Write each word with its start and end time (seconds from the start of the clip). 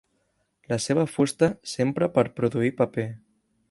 La 0.73 0.79
seva 0.85 1.03
fusta 1.17 1.51
s'empra 1.75 2.11
per 2.19 2.27
produir 2.41 2.77
paper. 2.85 3.11